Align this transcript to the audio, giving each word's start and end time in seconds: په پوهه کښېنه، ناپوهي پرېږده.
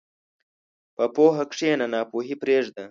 په 0.95 1.03
پوهه 1.15 1.43
کښېنه، 1.51 1.85
ناپوهي 1.93 2.35
پرېږده. 2.41 2.79